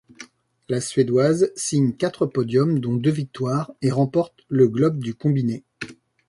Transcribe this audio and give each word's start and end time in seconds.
La 0.67 0.81
suédoise 0.81 1.51
signe 1.55 1.93
quatre 1.93 2.25
podiums 2.25 2.79
dont 2.79 2.95
deux 2.95 3.11
victoires 3.11 3.71
et 3.83 3.91
remporte 3.91 4.33
le 4.49 4.67
globe 4.67 4.97
du 4.97 5.13
combiné. 5.13 5.63